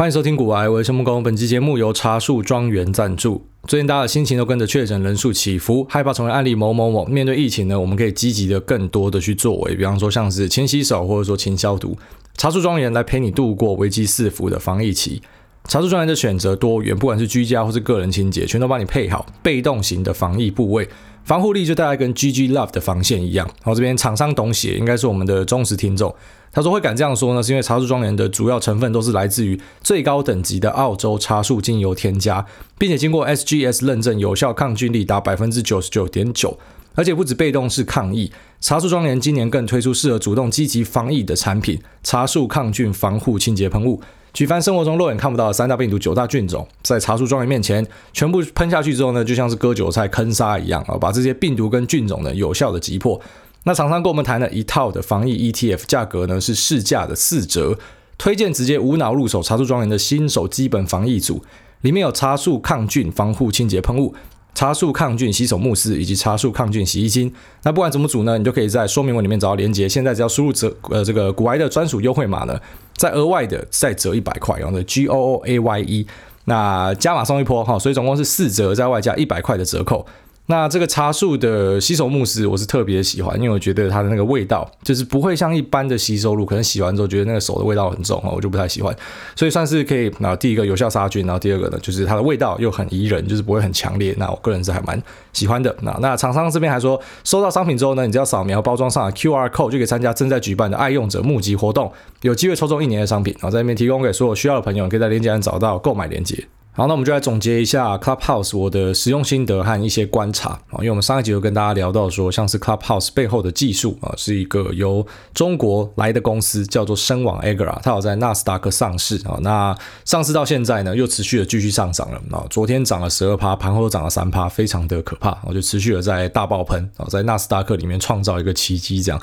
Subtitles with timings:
[0.00, 1.22] 欢迎收听股癌，我是陈木工。
[1.22, 3.44] 本期节目由茶树庄园赞助。
[3.68, 7.04] 最近大家的心情都跟着确诊人数起伏，害怕成为案例某某某。
[7.04, 11.94] 面对疫情呢，我们可以积极的更多的去作为，比方说像是勤洗手，或者说勤消毒。
[12.38, 15.20] 茶树庄园来陪你度过危机四伏的防疫期。
[15.68, 20.88] 茶树庄园的选择多元，不管是居家或是个人清洁，全都帮你配好被动型的防疫部位。
[21.24, 23.46] 防护力就大概跟 GG Love 的防线一样。
[23.46, 26.14] 然后这边厂商懂写，应该是我们的忠实听众。
[26.52, 32.44] 他说会敢这样说呢，是因为茶树庄园的主要成分都是来自于最高等级的澳洲茶树精油添加，
[32.76, 36.58] 并且经过 SGS 认证，有效抗菌力达百分之九十九点九。
[36.96, 44.02] 而且不止被动式抗疫，茶树庄园今年更推出适合主动积极防疫的产品——茶树抗菌防护清洁喷雾。
[44.32, 53.20] 举凡生活中肉眼看不到的三大病毒、九大菌种，在茶树庄园面前全部喷下去之后呢，就像是割韭菜坑杀一样啊，把这些病毒跟菌种呢有效的击破。
[53.64, 57.78] 那厂商跟我们谈了一套的防疫 ETF，价格呢是市价的四折，
[58.16, 61.42] 推荐直接无脑入手茶树庄园的新手基本防疫组，
[61.82, 64.14] 里面有茶树抗菌防护清洁喷雾。
[64.52, 69.88] 茶树抗菌洗手慕斯以及茶树抗菌洗衣精，那不管怎么组呢，你就可以在说明文里面找到连接。
[69.88, 72.60] 现在只要输入折呃这个股癌的专属优惠码呢，
[72.96, 76.06] 再额外的再折一百块，然后呢 G O O A Y E，
[76.46, 80.04] 那加码送一波哈，所以总共是四折，再外加一百块的折扣。
[80.50, 88.94] 那这个茶树的洗手慕斯，我是特别喜欢，因为我觉得它的那个味道就是不会像一般的洗手露，可能洗完之后觉得那个手的味道很重啊，我就不太喜欢。
[89.36, 94.12] 所以算是可以，然后第一个有效杀菌，然后第二个呢，就是它的味道又很宜人，就是不会很强烈。
[94.18, 95.00] 那我个人是还蛮
[95.32, 95.72] 喜欢的。
[95.82, 101.92] 那那厂商这边还说，收到商品之后呢，你只要扫描包装上的 QR code 就可以参加正在举办的爱用者募集活动，
[102.22, 106.44] 有机会抽中一年的商品，然后在那边提供给所有需要的朋友，可以在链接上找到购买链接。
[106.72, 115.04] 好，那我们就来总结一下 Clubhouse 我的使用心得和一些观察啊，因为我们上一集有跟大家聊到说，像是 Clubhouse 背后的技术啊，是一个由
[115.34, 129.20] 中国来的公司，叫做深网 Agra，它有在纳斯达克上市啊，那上市到现在呢，又持续的继续上涨了啊，昨天涨了十二趴，盘后涨了三趴，非常的可怕，我就持续的在大爆喷啊，在纳斯达克里面创造一个奇迹这样。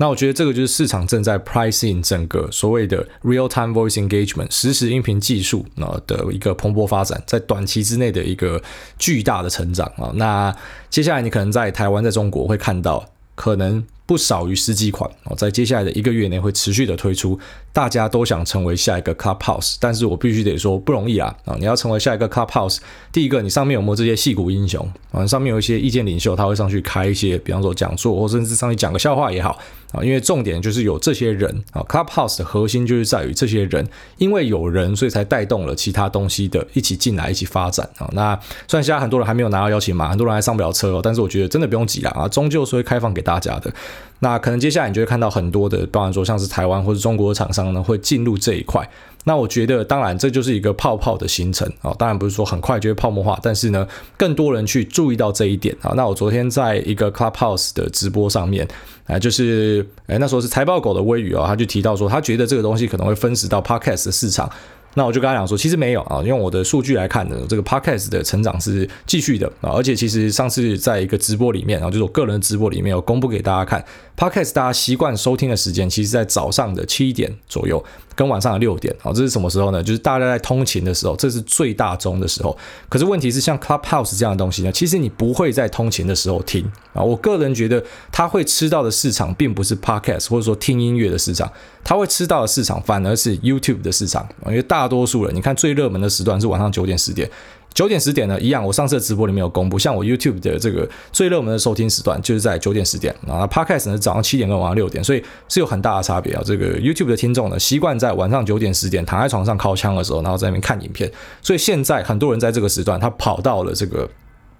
[0.00, 8.60] 那我觉得这个就是市场正在 pricing 整个所谓的 real time voice engagement 实时音频技术啊的一个蓬勃发展，在短期之内的一个
[8.98, 10.10] 巨大的成长啊。
[10.14, 10.56] 那
[10.88, 13.84] 接下来你可能在台湾、在中国会看到可能。
[14.10, 17.38] 不少于十几款哦，在接下来的一个月内会持续的推出。
[17.72, 21.32] 大家都想成为下一个 Clubhouse，但是我必须得说不容易啊！
[21.44, 22.78] 啊，你要成为下一个 Clubhouse，
[23.12, 25.24] 第一个你上面有没有这些戏骨英雄啊？
[25.24, 29.56] 上面有一些意见领袖，他会上去开一些，比方说讲座，或甚至上去讲个笑话也好
[29.92, 30.02] 啊。
[30.02, 33.88] 因为重点就是有这些人啊，Clubhouse 的核心就是在于这些人，
[34.18, 38.10] 因为有人，所以才带动了其他东西的一起进来，一起发展啊。
[38.14, 43.72] 那虽然现在很多人还没有拿到邀请码，很多人还上不了车哦，但是我觉得真的不用急啦啊，终究是会开放给大家的。
[44.20, 48.88] 那可能接下来你就会看到很多的，包含说像是台湾或者中国的厂商呢，会进入这一块。
[49.24, 55.92] 那我觉得，当然这就是一个泡泡的形成啊，当然不是说很快就会泡沫化，但是呢，更多人去注意到这一点啊。
[55.94, 58.66] 那我昨天在一个 Clubhouse 的直播上面
[59.06, 64.50] 啊，就是诶那时候是财报狗的微雨啊，他就提到说，他觉得这个东西可能会分食到 Podcast 的市场。
[64.94, 73.84] 那我就跟他讲说，其实没有啊，用我的数据来看呢，这个 Podcast 的成长是继续的啊，而且其实上次在一个直播里面啊，就是我个人的直播里面有公布给大家看
[74.16, 77.84] ，Podcast 大家习惯收听的时间，其实在早上的七点左右。
[78.16, 79.82] 跟晚上的六点，啊，这是什么时候呢？
[79.82, 82.54] 就是大家在通勤的时候，这是最大宗的时候。
[82.86, 87.02] 可是问题是，像 Clubhouse 这样的东西呢，其实你不会在通勤的时候听啊。
[87.02, 91.50] 我个人觉得，他会吃到的市场并不是 Podcast 或者说听音乐的市场，
[91.84, 94.28] 他会吃到的市场反而是 YouTube 的市场。
[94.46, 97.30] 因为大多数人，你看最热门的时段是晚上九点十点。
[97.72, 106.42] 九点十点呢，一样，我上次的直播里面有公布，像我 YouTube 的这个最热门的收听时段就是在九点十点啊，那 Podcast 呢早上七点跟晚上六点，所以是有很大的差别啊。
[106.44, 111.08] 这个 YouTube 的听众呢，习惯在晚上九点十点躺在床上靠枪的时候，然后在那边看影片，
[111.40, 114.10] 所以现在很多人在这个时段他跑到了这个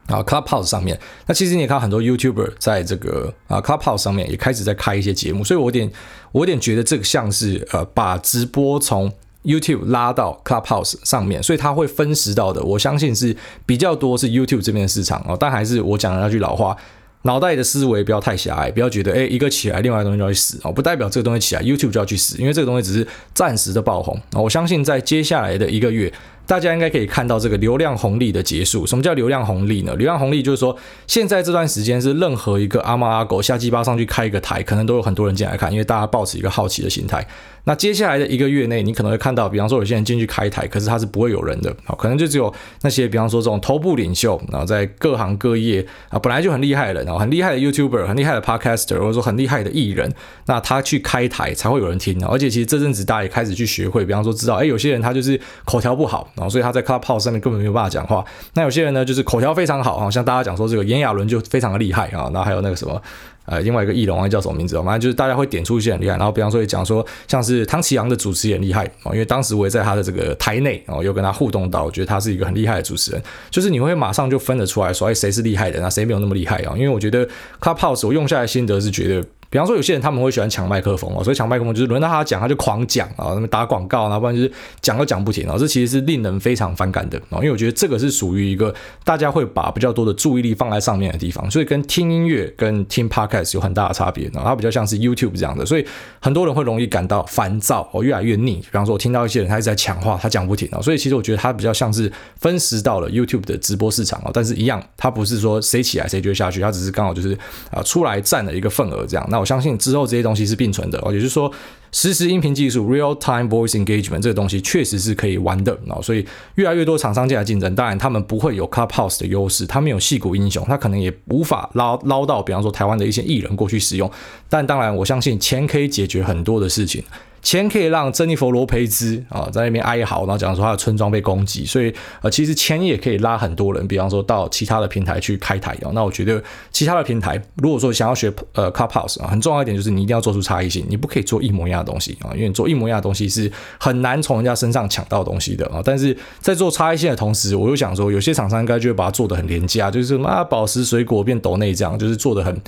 [0.07, 0.99] 啊 Clubhouse 上面。
[1.27, 5.91] 那其实你也看到很多 YouTuber 在这个啊 Clubhouse 上面也开始在开一些节目，所以我有点
[6.33, 9.13] 我有点觉得这个像是呃把直播从
[9.43, 15.37] YouTube 拉到 Clubhouse 上面，所以它会分时到的，我相信是比较多是 YouTube 这边的市场哦。
[15.39, 16.77] 但还是我讲的那句老话，
[17.23, 24.19] 脑袋的思维不要太狭隘，不要觉得诶一个起来，另外一个东西就要去死哦，不代表这个东西起来，YouTube 就要去死，因为这个东西只是暂时的爆红。
[24.33, 26.13] 我相信在接下来的一个月。
[26.47, 28.85] 大家应该可以看到这个流量红利的结束。
[28.85, 29.95] 什么叫流量红利呢？
[29.95, 30.77] 流量红利就是说，
[31.07, 37.25] 现在这段时间是任何一个阿猫阿狗下鸡巴上去开一个台，可能都有很多人进来看，因为大家抱持一个好奇的心态。
[37.65, 42.53] 那接下来的一个月内，你可能会看到，比方说有些人进去开台，可是他是不会有人的，好，可能就只有
[42.83, 50.13] 那些，比方说这种头部领袖，然后在各行各业啊本来就很厉害的人，然后很厉害的 YouTuber，很厉害的 Podcaster，或者说很厉害的艺人，
[50.47, 58.25] 那他去开台才会有人听，而且其实这阵子大家也开始去学会，比方说知道，哎，有些人他就是口条不好，然后所以他在 Clubhouse 上面根本没有办法讲话。
[58.55, 63.01] 那有些人呢，就是口条非常好，好像大家讲说这个炎亚纶就非常的厉害啊，那还有那个什么。
[63.47, 64.77] 呃，另外一个艺人，叫什么名字？
[64.83, 76.75] 反正就是大家会点出一些很厉害，然后比方说也讲说，像是汤奇阳的主持也很厉害哦，因为当时我也在他的这个台内哦，又跟他互动到，我觉得他是一个很厉害的主持人，就是你会马上就分得出来说，哎，谁是厉害的，那谁没有那么厉害啊？
[76.77, 77.27] 因为我觉得
[77.61, 79.27] Clubhouse 我用下来心得是觉得。
[79.51, 95.85] 比方说，有些人他们会喜欢抢麦克风哦，所以抢麦克风就是轮到他讲，他就狂讲啊，那么打广告，然后不然就是讲都讲不停啊，这其实是令人非常反感的啊，因为我觉得这个是属于一个大家会把比较多的注意力放在上面的地方，所以跟听音乐跟听 podcast 有很大的差别啊，它比较像是 YouTube 这样的，所以
[96.21, 98.61] 很多人会容易感到烦躁哦，越来越腻。
[98.61, 107.37] 比方说，我听到一些人他一直在抢话，他讲不停啊，所以其实我觉得他比较像是分食到了 YouTube 的直播市场啊，但是一样，他不是说谁起来谁就下去，他只是刚好就是
[107.73, 109.27] 啊出来占了一个份额这样。
[109.29, 110.21] 那我相信之后这些。
[110.21, 111.51] 东西是并存的哦，也就是说，
[111.93, 116.23] 实时音频技术 （real time voice engagement） 这个东西确实是可以玩的哦，所以
[116.57, 124.11] 越来越多厂商进来竞争，当然他们不会有 Clubhouse 的优势，他们有戏骨英雄，他可能也无法捞捞到，比方说台湾的一些艺人过去使用，
[124.51, 127.03] 但当然我相信钱可以解决很多的事情。
[127.43, 135.91] 钱可以让珍妮佛罗培兹啊在那边哀嚎，然后讲说他的村庄被攻击，所以呃其实钱也可以拉很多人，比方说到其他的平台去开台哦。
[135.95, 145.81] 那我觉得其他的平台如果说想要学呃 Clubhouse 啊，很重要一点就是你一定要做出差异性，你不可以做一模一样的东西啊，因为你做一模一样的东西是很难从人家身上抢到东西的啊。
[145.85, 152.61] 但是在做差异性的同时，我又想说有些厂商应该就会把它做得很廉价，就是什么啊宝石水果变斗内这样，就是做得很。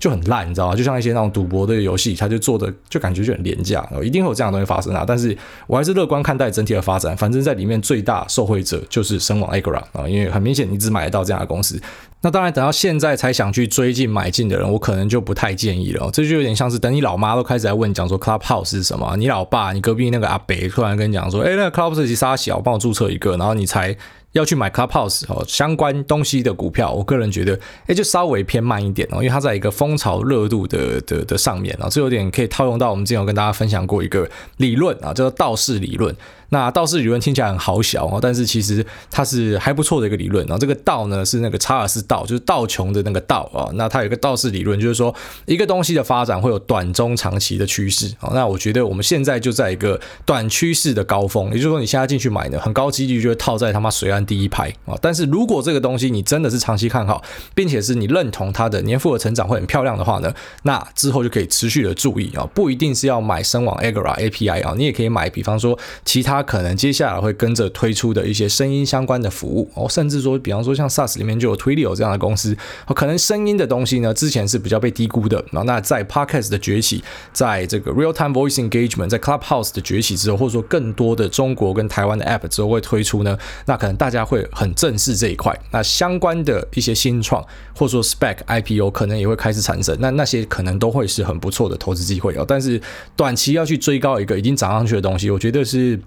[0.00, 0.74] 就很烂，你知道吗？
[0.74, 5.04] 就像一些那种赌博的游戏，它就做的就感觉就很廉价，一定会有这样的东西发生啊。
[5.06, 5.36] 但是
[5.66, 11.78] 我还是乐观看待整体的发展，反正在里面最大受惠者就是声网 Agora 啊，因为很明显你只买得到这样的公司。
[12.22, 16.10] 那当然，等到现在才想去追进买进的人，我可能就不太建议了。
[16.12, 23.94] 这就有点像是等你老妈都开始来问讲说 Clubhouse 是什么，你老爸、你隔壁那个阿伯突然跟你讲说，哎，那个 Clubhouse 是啥小，帮我注册一个，然后你才。
[24.32, 34.28] 要去买 Clubhouse 哦，相关东西的股票，我个人觉得，哎，就稍微偏慢一点哦，因为它在一个风潮热度的的的上面啊，这有点可以套用到我们之前有跟大家分享过一个
[34.58, 36.14] 理论啊，叫做道氏理论。
[36.50, 40.44] 那道氏理论听起来很好小哦，但是其实它是还不错的一个理论。
[40.46, 43.70] 然后这个道呢是那个查尔斯道，就是道琼的那个道啊。
[43.74, 45.14] 那它有一个道氏理论，就是说
[45.46, 48.32] 一个东西的发展会有短中长期的趋势啊。
[48.34, 54.98] 那我觉得我们现在就在一个短趋势的高峰，也就是说你现在进去买呢，很高几率就会套在他妈水岸第一排啊。
[55.00, 57.22] 但是如果这个东西你真的是长期看好，
[57.54, 66.39] 并且是你认同它的年复合成长会很漂亮的话呢，那之后就可以持续的注意啊，不一定是要买声网 Agora API 啊，你也可以买，比方说其他。
[66.42, 72.56] 可能接下来会跟着推出的一些声音相关的服务哦，甚至说，比方说像 SaaS 里面就有 Twilio 这样的公司，
[72.94, 75.36] 可能声音的东西呢，之前是比较被低估的。
[75.50, 77.02] 然后那在 Podcast 的崛起，
[77.32, 85.58] 在这个 Real Time Voice Engagement，在 Clubhouse 的崛起之后，或者说更多的中国跟台湾的 App 之后会推出呢，那可能大家会很正视这一块。
[85.70, 87.44] 那相关的一些新创
[87.74, 92.44] 或者说 Spec IPO 可能也会开始产生，那那些可能都会是很不错的投资机会哦。
[92.46, 92.80] 但是
[93.16, 96.00] 短期要去追高一个已经涨上去的东西，我觉得是。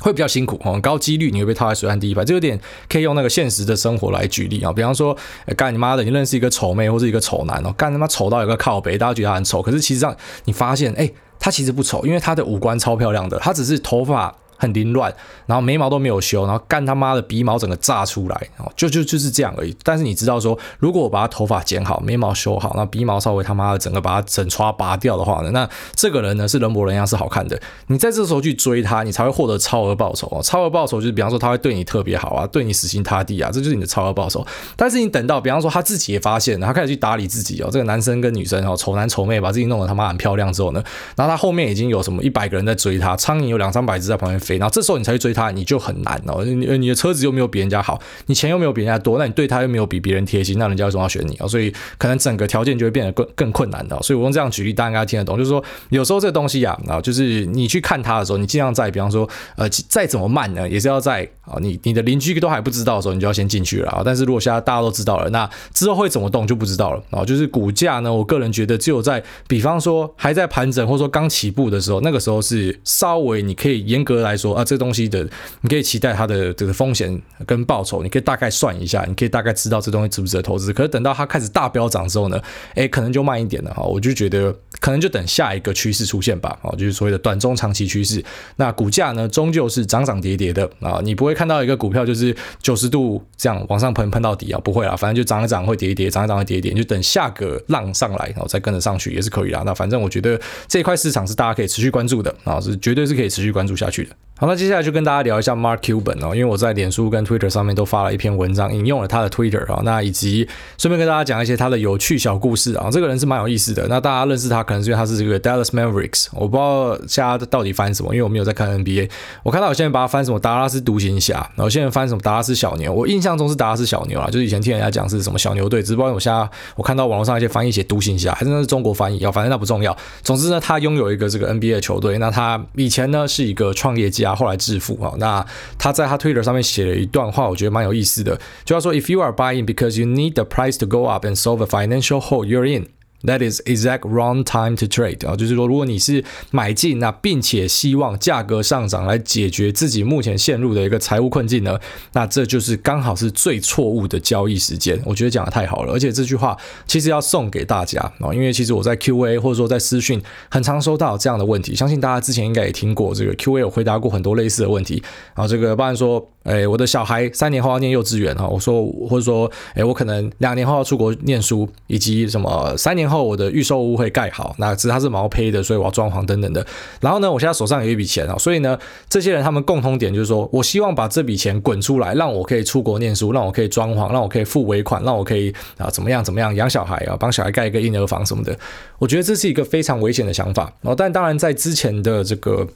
[0.00, 2.58] 会比较辛苦，很高几率你会被套在水岸第一排，这有点
[2.88, 5.16] 可以用那个现实的生活来举例啊，比方说，
[5.56, 10.16] 干你妈的，你认识一个丑妹或是一个丑男哦，干他妈丑到有个靠背，大家觉得他很丑，可是其实上
[10.46, 11.08] 你发现，哎，
[11.38, 14.34] 他其实不丑，因为他的五官超漂亮的，他只是头发。
[14.60, 15.12] 很凌乱，
[15.46, 19.74] 然后眉毛都没有修，然后干他妈的鼻毛整个炸出来，哦，就就就是这样而已。
[19.82, 27.58] 但是你知道说，如果我把他头发剪好，眉毛修好，那鼻毛稍微他妈的整个把他整刷拔掉的话呢，那这个人呢是人模人样是好看的。
[27.86, 30.42] 你在这时候去追他，你才会获得超额报酬哦。
[30.42, 34.46] 超额报酬就是比方说他会对你特别好啊，对你死心塌地啊，这就是你的超额报酬。
[34.76, 40.82] 但是你等到比方说他自己也发现，他开始去打理自己哦，这个男生跟女生哦，丑男丑妹把自己弄得他妈很漂亮之后呢，
[41.16, 45.30] 然后他后面已经有什么一百个人在追他，苍蝇有两三百只在旁边然后这时候你才去追。
[45.32, 51.46] 他你就很难哦，你你的车子又没有比人家好，你钱又没有比人家多，那你对他又没有比别人贴心，那人家为什么要选你啊？
[51.46, 53.96] 所以可能整个条件就会变得更更困难的。
[54.02, 64.02] 所以我用这样举例，大家应该听得懂，就是说有时候这东西啊，啊，就是你去看他的时候，你尽量在，比方说，呃，再怎么慢呢，也是要在啊，你你的邻居都还不知道的时候，你就要先进去了啊。
[64.04, 67.24] 但是如果现在大家都知道了，那之后会怎么动就不知道了啊。
[67.24, 75.28] 就是股价呢，我个人觉得只有在，比方说还在盘整或者说刚起步的时候，那个时候是稍微你可以严格来说啊，这个东西的
[75.60, 80.72] 你可以期待它的这个风险跟报酬，你可以大概算一下，你可以大概知道这东西值不值得投资。
[80.72, 82.40] 可是等到它开始大飙涨之后呢，
[82.74, 83.82] 哎，可能就慢一点了哈。
[83.82, 88.24] 我就觉得可能就等下一个趋势出现吧，啊，就是所谓的短中长期趋势。
[88.56, 99.62] 那股价呢，终究是涨涨跌跌的啊，你不会看到一个股票就是九十度这样往上喷喷到底啊，不会啊，反正就涨一涨会跌一跌，涨一涨会跌一跌，就等下个浪上来，然后再跟着上去也是可以啦。
[99.66, 104.10] 那反正我觉得这块市场是大家可以持续关注的啊，是绝对是可以持续关注下去的。
[104.40, 112.88] 好，那接下来就跟大家聊一下 Mark Cuban 哦，因为我在脸书跟 Twitter 上面都发了一篇文章，引用了他的 Twitter 啊，那以及顺便跟大家讲一些他的有趣小故事啊。
[112.90, 119.10] 这个人是蛮有意思的，那大家认识他可能是因为他是这个 Dallas Mavericks，我不知道现在到底翻什么，因为我没有在看 NBA。
[119.42, 129.94] 我看到有些人把他翻什么达拉斯独行侠，然后有些人翻什么达拉斯小牛，我印象中是达拉斯小牛啊，就是以前听人家讲是什么小牛队，只不过我现在我看到网络上一些翻译写独行侠，还是那是中国翻译啊，反正那不重要。
[130.22, 135.14] 总之呢，他拥有一个这个 NBA 球队，那他以前呢是一个创业家，后来致富啊。
[135.18, 135.44] 那
[135.78, 141.62] 他在他 Twitter 上面写了一段话，我觉得蛮有意思的，就要说：If you are buying because you need the price to go up and solve
[141.62, 142.88] a financial hole you're in。
[143.22, 151.78] That is exact wrong time to trade 啊，就是说，如果你是买进那，并且希望价格上涨来解决自己目前陷入的一个财务困境呢，
[152.12, 154.98] 那这就是刚好是最错误的交易时间。
[155.04, 165.02] 我觉得讲的太好了，而且这句话其实要送给大家啊，因为其实我在 Q&A 或者说在私讯很常收到这样的问题，相信大家之前应该也听过这个 Q&A，有回答过很多类似的问题。
[165.34, 176.64] 然后这个包含说，哎，我的小孩三年后要念幼稚园哈，我说或者说，哎，我可能两年后要出国念书，以及什么三年后我的预售屋会盖好，那只是它是毛坯的，所以我要装潢等等的。
[177.00, 188.56] 然后呢，我现在手上有一笔钱啊，所以呢，这些人他们共同点就是说我希望把这笔钱滚出来，让我可以出国念书，让我可以装潢，让我可以付尾款，让我可以啊怎么样怎么样养小孩啊，帮小孩盖一个婴儿房什么的。
[188.98, 190.72] 我觉得这是一个非常危险的想法。
[190.80, 192.66] 然后，但当然在之前的这个。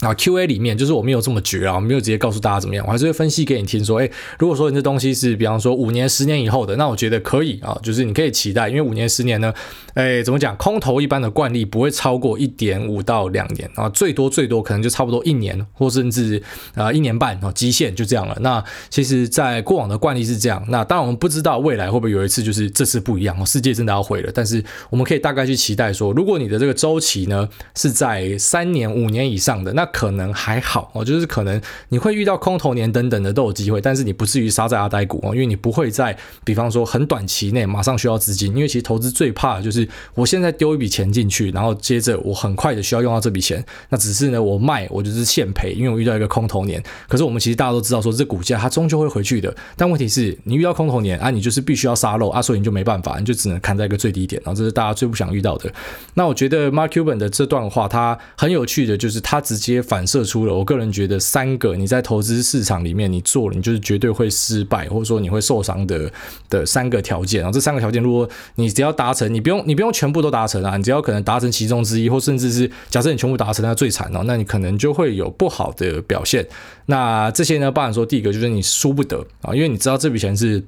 [0.00, 3.82] 啊，Q&A 里面就是我没有这么绝啊，我没有直接告诉大家怎么样，我还是会分析给你听。
[3.84, 9.52] 说，诶，如果说你这东西是，比方说五年、十年以后的，那我觉得可以啊，就是你可以期待，因为五年、十年呢，
[9.94, 16.42] 诶，怎么讲，空头一般的惯例不会超过一点五到两年啊，最多最多可能就差不多一年，或甚至
[16.74, 18.36] 啊一年半啊，极限就这样了。
[18.40, 20.64] 那其实，在过往的惯例是这样。
[20.68, 24.30] 那当然我们不知道未来会不会有一次就是这次不一样，世界真的要毁了。
[24.34, 46.82] 但是我们可以大概去期待说，如果你的这个周期呢是在三年、五年以上的，那可能还好哦，就是可能你会遇到空头年等等的都有机会，但是你不至于杀在阿呆股哦，因为你不会在比方说很短期内马上需要资金，因为其实投资最怕的就是我现在丢一笔钱进去，然后接着我很快的需要用到这笔钱，那只是呢我卖我就是现赔，因为我遇到一个空头年。
[47.08, 55.72] 可是我们其实大家都知道说这股价它终究会回去的，但问题是你遇到空头年啊，你就是必须要杀肉啊，所以你就没办法，你就只能砍在一个最低点，然后这是大家最不想遇到的。
[56.14, 60.06] 那我觉得 Mark Cuban 的这段话它很有趣的就是他直接也反。
[60.06, 66.08] 射出了，我个人觉得三个你在投资市场里面你做了，你就是绝对会失败，或者说你会受伤的
[66.48, 67.40] 的三个条件。
[67.40, 76.46] 然后这三个条件，如果你只要达成，你不用你不用全部都达成啊，你只要可能达成其中之一，或甚至是假设你全部达成，那最惨哦，那你可能就会有不好的表现。
[76.86, 80.62] 那这些呢，包含说第一个就是你输不得啊，因为你知道这笔钱是。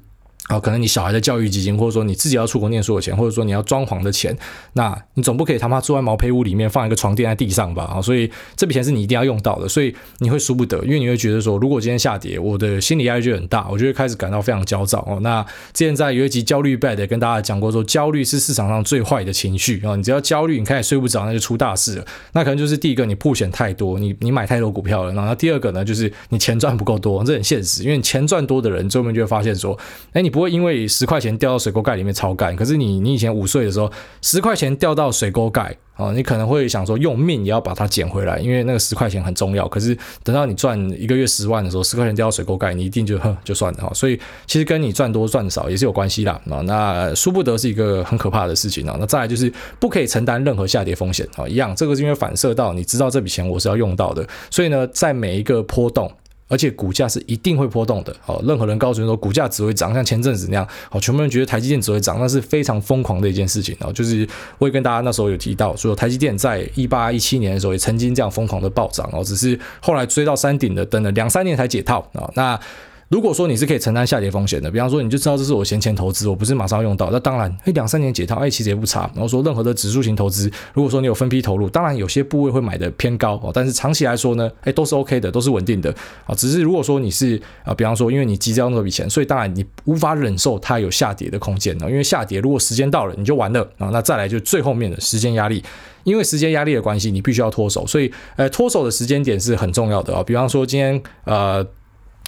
[0.49, 4.37] 啊，可能你小孩的教育基金，或者说你自己要出国念书的钱，或者说你要装潢的钱，
[4.73, 7.85] 那你总不可以他妈住在毛坯屋里面放一个床垫在地上吧？
[7.85, 15.21] 啊，所以这笔钱是你一定要用到的，所以你会输不得，因为你会觉得说，如果今天下跌，我的心理压力就很大，我就会开始感到非常焦躁哦。
[15.21, 22.05] 那之前在有一集焦虑 bad 跟大家讲过说，焦虑是市场上最坏的情绪啊，你只要焦虑，你开始睡不着，那就出大事了。
[22.33, 29.78] 那可能就是第一个，你曝险太多，你你买太多股票了，然后第二个呢，就是你钱赚不够多，这很现实，因为你钱赚多的人，最后面就会发现说，
[30.12, 31.18] 哎，你不不会因为十块。
[31.18, 33.90] 块钱掉到水沟盖里面超干，可是你你以前五岁的时候，
[34.23, 39.66] 十块钱掉到水沟盖啊，你可能会想说用命也要把它捡回来，因为那个十块钱很重要。
[39.66, 43.90] 可是等到你赚一个月十万的时候，十块钱掉到水沟盖，你一定就哼就算了哈。
[43.92, 44.16] 所以
[44.47, 46.61] 其实跟你赚多赚少也是有关系啦啊。
[46.66, 48.97] 那输不得是一个很可怕的事情啊。
[49.00, 56.09] 那再来就是不可以承担任何下跌风险啊，一样这个是因为反射到你知道这笔钱我是要用到的，所以呢，在每一个波动。
[56.49, 64.26] 而且股价是一定会波动的，哦，任何人告诉你说股价只会涨，像前阵子那样，哦，全部人觉得台积电只会涨，那是非常疯狂的一件事情，哦，就是
[64.59, 72.59] 我也跟大家那时候有提到，说台积电在一八一七年的时候也曾经这样疯狂的暴涨，哦，只是后来追到山顶的，等了两三年才解套，啊，那。
[73.08, 79.10] 如果说你是可以承担下跌风险的，比方说你就知道这是我闲钱投资，我不是马上用到，那当然，哎，两三年解套，哎，其实也不差。
[79.14, 85.90] 然后说任何的指数型投资，如果说你有分批投入，当然有些部位会买的偏高哦，但是长期来说呢，哎，都是 OK 的，都是稳定的
[86.26, 86.34] 啊。
[86.34, 93.88] 只是如果说你是啊，比方说因为你急着要那笔钱，所以当然你无法忍受它有下跌的空间啊，因为下跌如果时间到了你就完了啊。
[93.90, 95.64] 那再来就最后面的时间压力。
[96.04, 100.22] 因为时间压力的关系，你必须要脱手，所以呃，脱手的时间点是很重要的啊。
[100.22, 101.66] 比方说今天呃。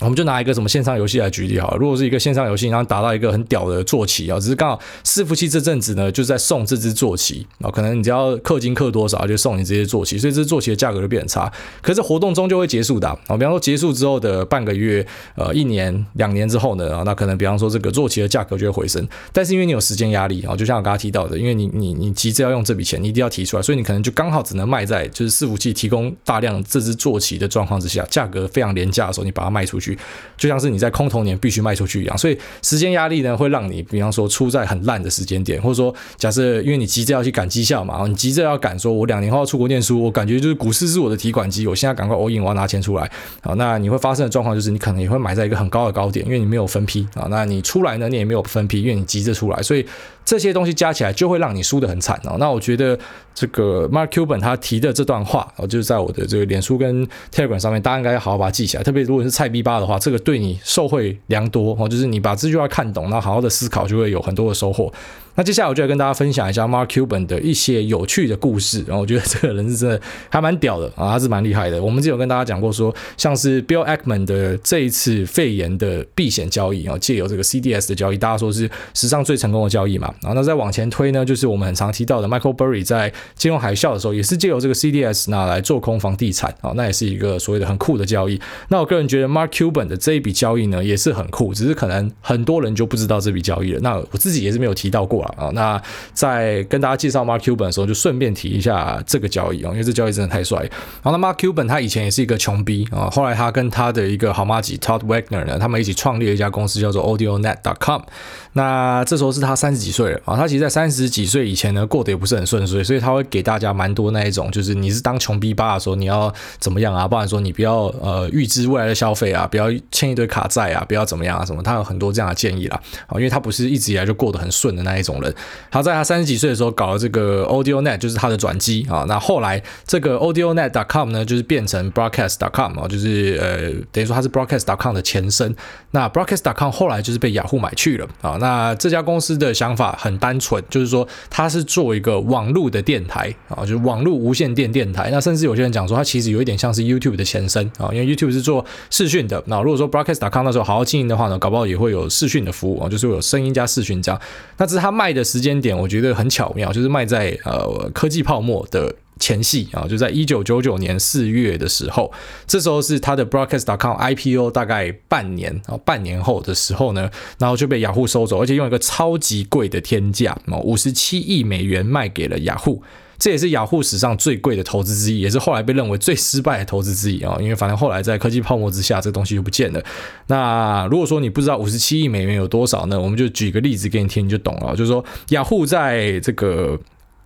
[0.00, 11.52] 我们就拿一个什么线上游戏来举例哈，如果是一个线上游戏，然后达到一个很屌的坐骑啊，只是刚好伺服器这阵子呢，就在送这只坐骑啊，可能你只要氪金氪多少，就送你这些坐骑，所以这只坐骑的价格就变很差。
[11.82, 29.89] 可是活动终究会结束的啊，比方说结束之后的半个月、呃一年、两年之后呢，啊，那可能比方说这个坐骑的价格就会回升，但是因为你有时间压力啊，就像我刚刚提到的，因为你你你急着要用这笔钱，你一定要提出来，所以你可能就刚好只能卖在就是伺服器提供大量这只坐骑的状况之下，价格非常廉价的时候，你把它卖出去，
[30.38, 30.70] 就像是。
[30.70, 43.10] 你在空头年必须卖出去一样，所以时间压力呢，会让你，比方说出在很烂的时间点，或者说假设因为你急着要去赶绩效嘛，你急着要赶，说我两年后要出国念书，我感觉就是股市是我的提款机，我现在赶快 all in，我要拿钱出来，
[43.42, 49.84] 好，那你会发生的状况就是你可能也会买在一个很高的高点，因为你没有分批啊，那你出来呢，你也没有分批，因为你急着出来，所以。
[50.22, 52.36] 这些东西加起来就会让你输得很惨哦。
[52.38, 52.96] 那我觉得
[53.34, 58.82] 这个 Mark Cuban 他提的这段话哦，就是在我的这个脸书跟 Telegram 上面，大家应该要好好把它记起来。
[58.84, 61.88] 特别如果是菜逼吧的话，这个对你受惠良多哦。
[61.88, 64.92] 就是你把这句话看懂，然后好好的思考，就会有很多的收获。
[65.34, 68.84] 那接下来我就来跟大家分享一下 Mark Cuban 的一些有趣的故事。
[68.86, 71.82] 然后我觉得这个人是真的还蛮屌的啊，他是蛮厉害的。
[71.82, 80.12] 我们之前有跟大家讲过说，像是 Bill Ackman 的这一次肺炎的避险交易啊，借由这个 CDS 的交易，大家说是史上最成功的交易嘛。
[80.20, 88.40] 然后那再往前推呢，就是我们很常提到的 Michael Burry 在金融海啸的时候，也是借由这个 CDS 拿来做空房地产啊，那也是一个所谓的很酷的交易。
[88.68, 93.80] 那我个人觉得 Mark Cuban 的这一笔交易呢，也是很酷，只是可能很多人就不知道这笔交易了。
[93.80, 95.50] 那我自己也是没有提到过啊。
[95.52, 95.80] 那
[96.12, 100.58] 在跟大家介绍 Mark Cuban 的时候，就顺便提一下这个交易啊，因为这交易真的太帅。
[101.02, 108.02] 然后那 Mark Cuban 他以前也是一个穷逼啊，后来他跟他的一个好妈吉 Todd Wagner 呢，他们一起创立了一家公司叫做 AudioNet.com。
[108.52, 117.06] 那这时候是他三十几岁了啊，他其实在三十几岁以前呢，过得也不是很顺遂，所以他会给大家蛮多那一种，就是你是当穷逼爸的时候，你要怎么样啊？
[117.06, 125.32] 不然说你不要呃预支未来的消费啊，不要欠一堆卡债啊，不要怎么样啊什么，他有很多这样的建议啦啊，因为他不是一直以来就过得很顺的那一种人。
[125.70, 129.04] 他在他三十几岁的时候搞了这个 AudioNet，就是他的转机啊。
[129.06, 135.54] 那后来这个 AudioNet.com 呢，就是变成 Broadcast.com 啊，就是呃等于说它是 Broadcast.com 的前身。
[135.92, 138.38] 那 Broadcast.com 后来就是被雅虎买去了啊。
[138.40, 145.10] 那这家公司的想法很单纯，就是说它是做一个网络的电台啊，就是网络无线电电台。
[145.12, 149.42] 那甚至有些人讲说，它其实有一点像是 YouTube 的前身啊，因为 YouTube 是做视讯的。
[149.46, 154.20] 那如果说 Broadcast.com 那时候好好经营的话呢，搞不好也会有视讯的服务啊，就是会有声音加视讯这样。
[154.56, 162.10] 那只是它卖的时间点，我觉得很巧妙，就是卖在呃科技泡沫的前戏啊，就在一九九九年四月的时候，
[162.46, 172.82] 这时候是他的 Broadcast.com IPO 大概半年啊，半年后的时候呢，然后就被雅虎收走，而且用一个超级贵的天价啊，五十七亿美元卖给了雅虎，
[173.18, 179.84] 这也是雅虎史上最贵的投资之一，也是后来被认为最失败的投资之一啊，因为反正后来在科技泡沫之下，这东西就不见了。
[180.28, 186.80] 那如果说你不知道五十七亿美元有多少呢，我们就举个例子给你听，你就懂了，就是说雅虎在这个。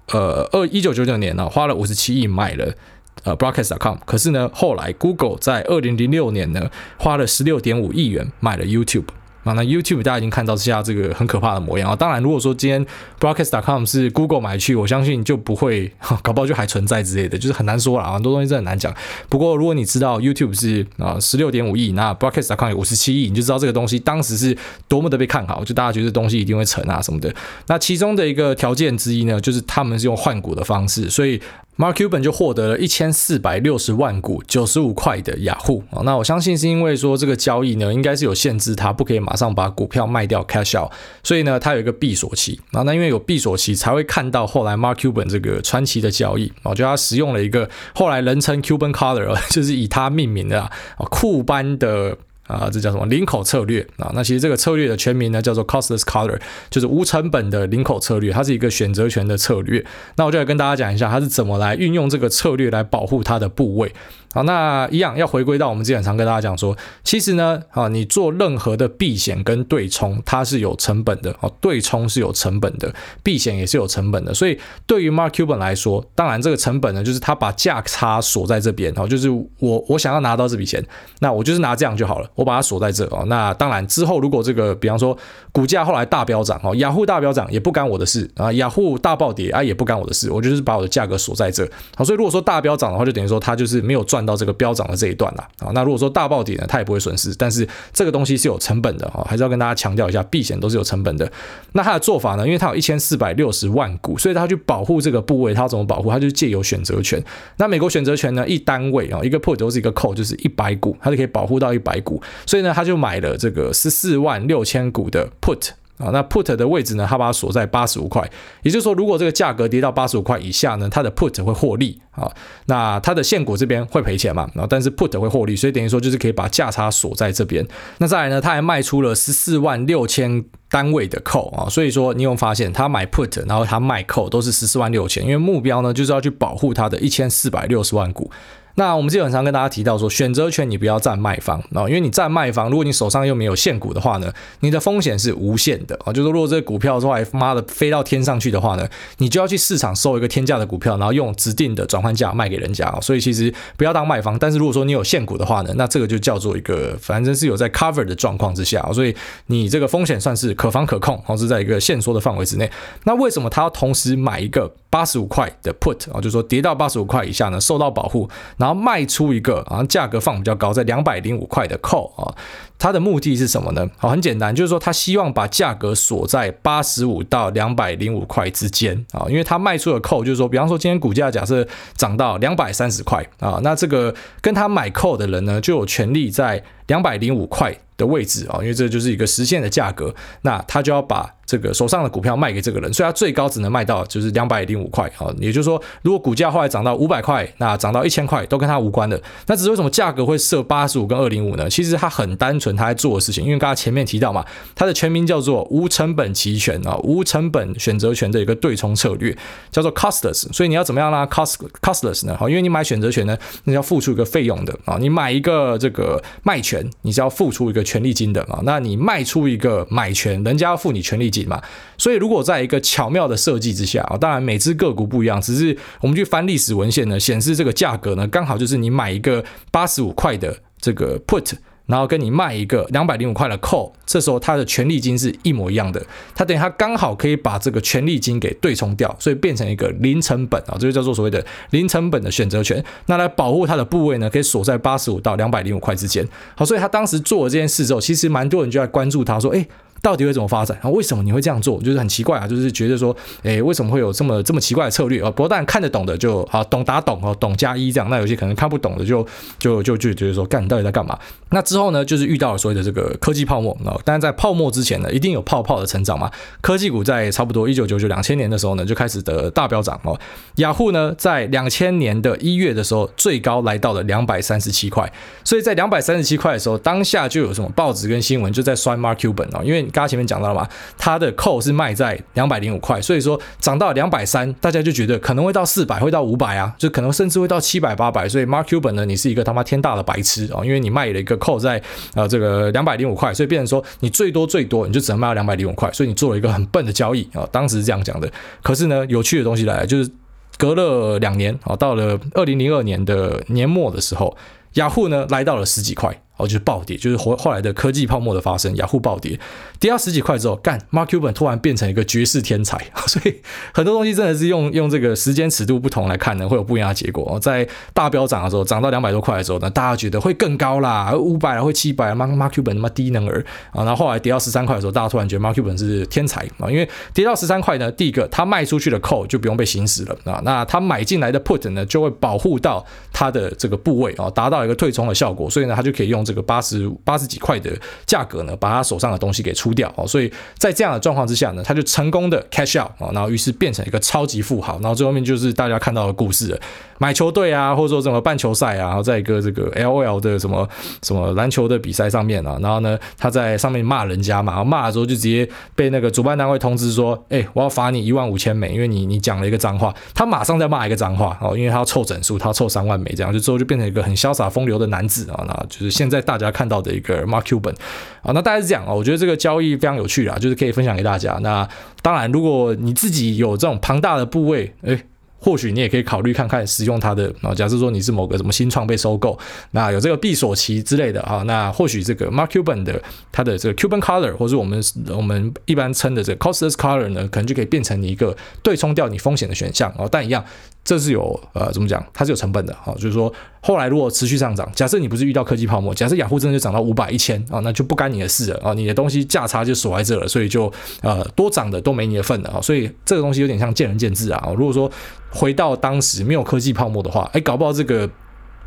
[0.08, 2.74] 呃，二一九九九年呢，花了五十七亿买了
[3.22, 9.06] 呃 Broadcast.com，可是呢，后来 Google 在二零零六年呢，花了十六点五亿元买了 YouTube。
[9.44, 11.94] 啊，那 YouTube 大家已经看到现在这个很可怕的模样啊。
[11.94, 12.84] 当然，如果说今天
[13.20, 18.12] Broadcast.com 是 Google 买去，我相信就不会， 搞不好就还存在之类的，就是很难说了。
[18.12, 18.92] 很多东西真的很难讲。
[19.28, 24.56] 不过，如果你知道 YouTube 是啊十六点五亿，那 Broadcast.com 有五十七亿，你就知道这个东西当时是
[24.88, 27.34] 多么的被看好，就大家觉得东西一定会成啊什么的。
[27.66, 31.40] 那其中的一个条件之一呢，就是他们是用换股的方式，所以。
[31.76, 35.82] Mark Cuban 就获得了一千四百六十万股九十五块的雅虎。
[35.90, 40.92] 啊，那我相信是因为说这个交易呢，应该是有限制，他不可以马上把股票卖掉 cash out，
[41.24, 42.60] 所以呢，他有一个闭锁期。
[42.70, 46.52] 啊，那因为有闭锁期，才会看到后来 Mark Cuban 这个传奇的交易。
[46.62, 50.70] 啊，就他使用了一个后来人称 Cuban Color， 就是以他命名的啊，
[51.10, 52.16] 库班的。
[52.46, 54.12] 啊，这叫什么领口策略啊？
[54.14, 59.84] 那其实这个策略的全名呢，叫做 Costless Color，就是无成本的领口策略，它是一个选择权的策略。
[60.16, 63.92] 那我就来跟大家讲一下，它是怎么来运用这个策略来保护它的部位。
[64.34, 72.92] 好，那一样要回归到我们之前常跟大家讲说，其实呢，啊，你做任何的避险跟对冲，它是有成本的，哦，对冲是有成本的，
[73.22, 74.34] 避险也是有成本的。
[74.34, 80.84] 所以对于 Mark Cuban 来说，当然这个成本呢，就是他把价差锁在这边，哦，就是我我想要拿到这笔钱，
[81.20, 83.24] 那我就是拿这样就好了，我把它锁在这哦。
[83.28, 85.16] 那当然之后如果这个，比方说
[85.52, 91.64] 股价后来大飙涨，哦，雅虎大飙涨也不干我的事啊，雅虎大暴跌啊也不干我的事，我就是把我的价格锁在这。
[91.94, 95.70] 好，所以如果说大飙涨的话，就等于说他就是没有赚到这个飙涨的这一段了啊。
[95.74, 101.30] 那如果说大暴跌呢，它也不会损失，但是这个东西是有成本的啊，还是要跟大家强调一下，避险都是有成本的。
[101.72, 106.10] 那它的做法呢，因为它有一千四百六十万股，所以他去保护这个部位，他要怎么保护？
[106.10, 107.22] 他就借由选择权。
[107.56, 112.22] 那美国选择权呢，一单位啊，一个 put 都是一个 call，就是一百股，它就可以保护到一百股。
[112.46, 115.70] 所以呢，他就买了这个十四万六千股的 put。
[115.98, 117.06] 啊，那 put 的位置呢？
[117.08, 118.28] 它把它锁在八十五块，
[118.62, 122.28] 也就是说，如果这个价格跌到八十五块以下呢，它的 put 会获利啊。
[122.66, 124.50] 那它的现股这边会赔钱嘛？
[124.54, 127.64] 然后但是 put 会获利，所以等于说就是可以把价差锁在这边。
[127.98, 138.30] 那再来呢，他还卖出了十四万六千单位的 call 啊，所以说你有发现他买 put，然后他卖 call 都是十四万六千，因为目标呢就是要去保护他的一千四百六十万股。
[138.76, 146.12] 那我们基本上跟大家提到说，选择权你不要占卖方啊，因为你占卖方，如果你手上又没有现股的话呢，你的风险是无限的啊。
[146.12, 152.92] 就是如果这个股票说哎妈的飞到天上去的话呢，你就要去市场收一个天价的股票，然后用指定的转换价卖给人家。
[153.00, 159.14] 所以其实不要当卖方，但是如果说你有现股的话呢，那这个就叫做一个反正是有在 cover 的状况之下，所以
[159.46, 162.68] 你这个风险算是可防可控，或是在一个限缩的范围之内。
[163.04, 166.16] 那为什么他要同时买一个八十五块的 put 啊？
[166.16, 168.28] 就是说跌到八十五块以下呢，受到保护。
[168.64, 172.34] 然后卖出一个啊，价格放比较高，在两百零五块的 call 啊，
[172.78, 173.86] 它的目的是什么呢？
[173.98, 191.34] 好，很简单，就是说他希望把价格锁在八十五到两百零五块之间啊，因为他卖出的扣就是说，比方说今天股价假设涨到两百三十块啊，那这个跟他买扣的人呢，就有权利在两百零五块的位置啊，因为这就是一个实现的价格，那他就要把。
[191.46, 199.22] 这个手上的股票卖给这个人，所以他最高只能卖到就是两百零五块啊，也就是说，如果股价后来涨到五百块，那涨到一千块都跟他无关的。
[199.46, 201.68] 那只是为什么价格会设八十五跟二零五呢？
[201.68, 204.42] 其实他很单纯，他在做的事情，因为刚才前面提到嘛，
[204.74, 209.36] 它的全名叫做无成本期权啊，无成本选择权的一个对冲策略，
[209.70, 210.50] 叫做 costless。
[210.50, 212.34] 所以你要怎么样呢？cost costless 呢？
[212.40, 221.44] 好，因为你买选择权呢，你要付出一个费用的啊，你买一个这个卖权，你是要付出一个权利金的啊，那你卖出一个买权，人家要付你权利金。
[221.46, 221.62] 嘛，
[221.98, 231.52] 所以如果在一个巧妙的设计之下啊，当然每只个股不一样，只是我们去翻历史文献呢，显示这个价格呢，刚好就是你买一个八十五块的这个 put，
[231.86, 242.82] 然后跟你卖一个两百零五块的 call，这时候他的权利金是一模一样的，他等于他刚好可以把这个权利金给对冲掉，所以变成一个零成本啊，这就叫做所谓的零成本的选择权。
[243.06, 246.26] 那来保护他的部位呢，可以锁在八十五到两百零五块之间。
[246.56, 249.66] 好，所以他当时做了这件事之后，其实蛮多人就在关注他说，哎。
[250.04, 250.76] 到底会怎么发展？
[250.82, 251.80] 然后为什么你会这样做？
[251.80, 255.30] 就是很奇怪啊，就是觉得说，哎，为什么会有这么这么奇怪的策略啊？
[255.30, 258.10] 不过当然看得懂的就啊，懂打懂哦，懂加一这样。
[258.10, 259.26] 那有些可能看不懂的就
[259.58, 261.18] 就就就觉得说，干你到底在干嘛？
[261.48, 263.96] 那之后呢，就是遇到了所谓的这个科技泡沫啊。
[264.04, 266.30] 但是在泡沫之前呢，一定有泡泡的成长嘛。
[266.60, 270.20] 科技股在差不多一九九九两千年的时候呢，就开始的大飙涨哦。
[270.56, 275.10] 雅虎呢，在两千年的一月的时候，最高来到了两百三十七块。
[275.42, 279.88] 所以在两百三十七块的时候，当下就有什么报纸跟新闻就在酸 Mark Cuban 哦，因为。
[279.94, 288.28] 刚刚前面讲到了嘛，它的 call 是卖在两百零五块，所以说涨到两百三，大家就觉得可能会到四百，会到五百啊，就可能甚至会到七百、八百。
[288.28, 291.80] 所以 Mark Cuban 呢，你是一个他妈天大的白痴啊，因为你卖了一个 call 在
[292.14, 297.48] 呃这个两百零五块，所以变成说你最多最多你就只能卖到两百零五块，所以你做了一个很笨的交易啊。
[297.52, 298.28] 当时是这样讲的。
[298.62, 300.10] 可是呢，有趣的东西来了，就是
[300.58, 304.36] 隔了两年啊，到了二零零二年的年末的时候，
[304.74, 306.20] 雅虎呢来到了十几块。
[306.36, 309.38] 哦，就是暴跌，就是后后来的科技泡沫的发生，雅虎暴跌，
[309.78, 313.40] 跌到十几块之后，干，Mark Cuban 突然变成一个绝世天才， 所以
[313.72, 317.38] 很多东西真的是用用这个时间尺度不同来看呢，会有不一样的结果。
[317.40, 323.84] 在大飙涨的时候，涨到两百多块的时候呢，大家觉得会更高啦，五百啊，会七百，Mark Mark Cuban 他妈低能儿啊。
[323.84, 337.70] 然后后来跌到十三块的时候，大家突然觉得 Mark Cuban 是天才啊，因为跌到十三块呢，第一个他卖出去的 call 就不用被行使了啊，那他买进来的 put 呢就会保护到他的这个部位啊，达到一个对冲的效果，所以呢，他就可以用这个八十八十几块的
[338.06, 340.06] 价格呢，把他手上的东西给出掉哦。
[340.06, 344.78] 所以在这样的状况之下呢，他就成功的 cash out 啊，然后于是变成一个超级富豪。
[344.80, 346.58] 然后最后面就是大家看到的故事了，
[346.98, 350.68] 买球队啊，或者说什么办球赛啊，然后在一个这个 LOL 的什么
[351.02, 359.94] 什么篮球的比赛上面啊，然后呢，他在上面骂人家嘛，然后骂的时候就直接被那个主办单位通知说，哎，我要罚你一万五千美，因为你你讲了一个脏话。
[360.14, 367.74] 他马上再骂一个脏话哦，因为他要凑整数，他要凑三万美这样，就之后就变成一个很潇洒风流的男子啊，那就是现在在大家看到的一个 Mark Cuban
[368.22, 371.32] 啊，那大概是这样啊，我觉得这个交易非常有趣啊，就是可以分享给大家。
[371.42, 371.68] 那
[372.00, 374.98] 当然，如果你自己有这种庞大的部位，哎。
[375.36, 379.38] 或许你也可以考虑看看使用它的啊，假设说你是某个什么新创被收购，
[379.72, 382.98] 那有这个闭锁期之类的啊，那或许这个 Mark Cuban 的
[383.30, 390.08] 它的这个 Cuban Color，或者我们我们一般称的这个 Costless Color 呢，可能就可以变成你一个对冲掉你风险的选项哦。
[390.10, 390.42] 但一样，
[390.84, 400.70] 这是有呃怎么讲，它是有成本的哦，就是说后来如果持续上涨，假设你不是遇到科技泡沫，假设雅虎真的就涨到五百一千啊，那就不干你的事了啊，你的东西价差就锁在这了，所以就
[401.00, 404.52] 呃多涨的都没你的份了啊，所以这个东西有点像见仁见智啊。
[404.56, 404.90] 如果说
[405.30, 408.08] 回到当时没有科技泡沫的话，哎，搞不好这个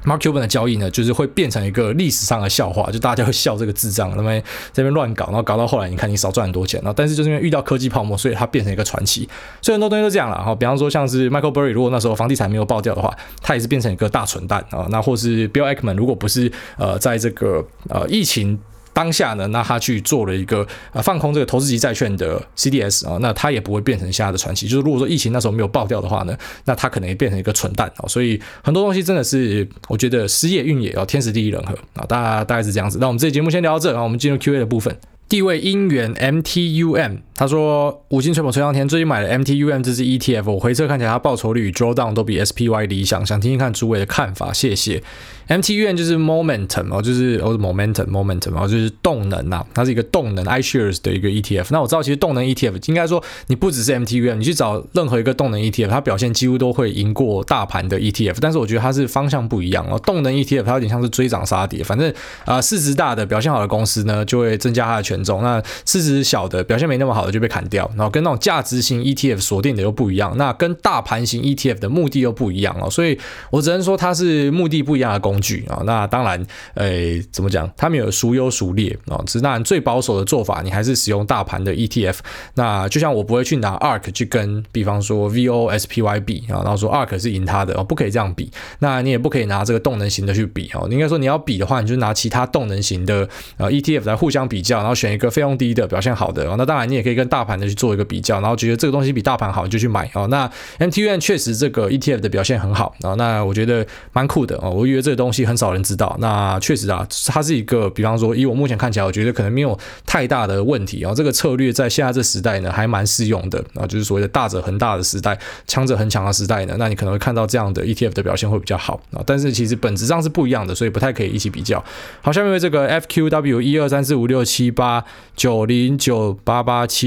[0.06, 9.28] Mark Cuban 的交易呢，就是会变成一个历史上的笑话，就大家会笑这个智障，那么这边乱搞，然后搞到后来，你看你少赚很多钱，然后但是就是因为遇到科技泡沫，所以它变成一个传奇。
[9.62, 14.88] 所以很多东西都这样了哈，比方说像是 Michael Burry，如果那时候房地产没有爆掉的话，他也是变成一个大蠢蛋啊。
[14.90, 18.60] 那或是 Bill Ackman，如果不是呃在这个呃疫情。
[18.98, 24.68] 当下呢，那他去做了一个呃放空这个投资级债券的 CDS 啊，那他也不会变成现在的传奇。
[24.68, 28.08] 就是如果说疫情那时候没有爆掉的话呢，那他可能也变成一个蠢蛋啊。
[28.08, 32.98] 所以很多东西真的是，我觉得时也运也要天时地利人和啊，大大概是这样子。
[33.00, 34.98] 那我们这节目先聊到这，然后我们进入 Q&A 的部分。
[35.30, 45.04] 地位因缘 MTUM，他说五星吹捧吹上天，最近买了 MTUM 这支 ETF，我回测看起来它报酬率与 drawdown 都比 SPY 理想，想听听看诸位的看法，谢谢。
[45.48, 51.68] MTUM 就是 momentum 哦，就是哦 momentum momentum 哦，就是动能呐、它是一个动能 iShares 的一个 ETF。
[51.70, 58.38] 那我知道其实动能 ETF 应该说你不只是 MTUM，你去找任何一个动能 ETF，它表现几乎都会赢过大盘的 ETF。
[58.42, 62.12] 但是我觉得它是方向不一样哦，动能 ETF 它有点像是追涨杀跌，反正
[62.44, 65.42] 啊、市值大的表现好的公司呢就会增加它的权重。
[65.42, 75.82] 那市值小的表现没那么好就被砍掉，然后跟那种价值型 ETF 锁定的又不一样，那跟大盘型 ETF 的目的又不一样哦，所以我只能说它是目的不一样的工具啊。
[75.86, 76.42] 那当然，
[76.76, 77.70] 诶，怎么讲？
[77.76, 79.20] 他们有孰优孰劣啊？
[79.26, 82.20] 只是当然最保守的做法，你还是使用大盘的 ETF。
[82.54, 88.50] 那就像我不会去拿 ARK 去跟，比方说 VOSPY 比啊，然后说 ARK 是赢它的哦，不可以这样比。
[88.80, 90.86] 那你也不可以拿这个动能型的去比哦。
[90.88, 95.18] 你应该说你要比的话，你就拿其他动能型的呃 ETF 来互相比较，然后选。
[95.18, 100.28] 一个费用低的表现好的，那当然你也可以跟大盘的去做一个比较，然后觉得这个东西比大盘好，你就去买哦。
[100.28, 100.50] 那
[100.80, 104.70] MTUM 确实这个 ETF 的表现很好啊，那我觉得蛮酷的哦。
[104.70, 111.14] 我以为这个东西很少人知道，那确实啊，它是一个，比方说以我目前看起来，我觉得可能没有太大的问题啊。
[111.14, 119.24] 这个策略在现在这时代呢，还蛮适用的啊，就是所谓的大者恒大的时代，强者恒强的时代呢，那你可能会看到这样的 ETF 的表现会比较好啊。
[119.26, 121.84] 但是其实本质上是不一样的，所以不太可以一起比较。
[122.22, 125.04] 好，下面为这个 FQW 一二三四五六七八。
[125.36, 127.07] 九零九八八七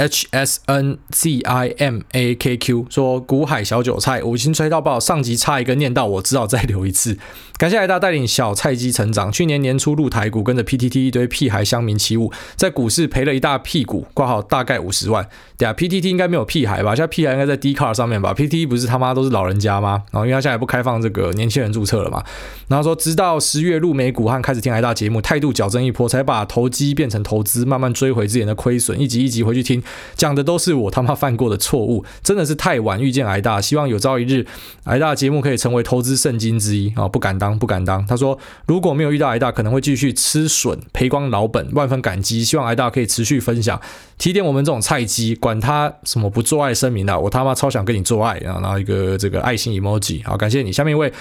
[0.00, 4.98] h s n z i m a k q 说：“股海小韭菜，五星吹到爆。
[4.98, 7.18] 上集差一个念到，我只好再留一次。
[7.58, 9.30] 感谢海大带领小菜鸡成长。
[9.30, 15.28] 去年年初入台股，跟着 PTT 一堆屁孩乡民起舞，在股市赔了一大屁股，挂号大概五十万。
[15.58, 16.94] 对啊，PTT 应该没有屁孩吧？
[16.94, 20.04] 现在屁孩应该在 D Car 上面吧？PTT 不是他妈都是老人家吗？
[20.10, 22.24] 然后因为他现在不开放这个年轻人注册了嘛。
[22.68, 29.82] 然后说，直到十月入美股和开始听海大节目，态度矫正一波，才把投机变成投资，慢慢追回之前的亏损，一集一集回去听。”
[30.14, 34.46] 讲的都是我他妈犯过的错误，真的是太晚遇见癌大，希望有朝一日
[34.84, 37.08] 癌大节目可以成为投资圣经之一啊！
[37.08, 38.04] 不敢当，不敢当。
[38.06, 42.44] 他说如果没有遇到癌大，可能会继续吃笋，赔光老本，万分感激。
[42.44, 43.80] 希望癌大可以持续分享，
[44.18, 48.58] 提点我们这种菜鸡，管他什么不做爱声明的，我他妈超想跟你做爱啊！
[48.60, 50.72] 然后一个这个爱心 emoji，好，感谢你。
[50.72, 51.12] 下面一位。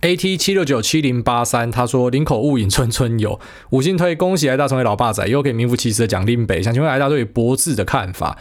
[0.00, 6.62] AT 七六九七零八三，他说林口雾隐村村有五星推，恭喜艾大成为老爸仔，又可以名副其实的讲林北。
[6.62, 8.38] 想请问艾大对于博智的看法？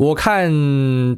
[0.00, 0.50] 我看